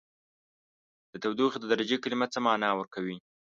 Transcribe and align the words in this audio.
د 1.11 1.13
تودوخې 1.23 1.57
د 1.61 1.65
درجې 1.73 1.97
کلمه 2.03 2.27
څه 2.33 2.39
معنا 2.45 2.69
ورکوي؟ 2.75 3.17